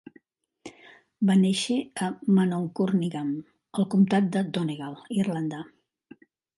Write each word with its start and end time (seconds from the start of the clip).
Va 1.31 1.35
néixer 1.41 1.77
a 2.07 2.09
Manorcunningham, 2.39 3.31
al 3.83 3.89
comtat 3.95 4.35
de 4.39 4.47
Donegal, 4.59 5.01
Irlanda. 5.23 5.67